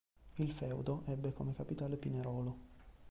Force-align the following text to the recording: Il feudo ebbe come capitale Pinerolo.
Il 0.37 0.51
feudo 0.51 1.03
ebbe 1.05 1.31
come 1.31 1.53
capitale 1.53 1.95
Pinerolo. 1.95 2.57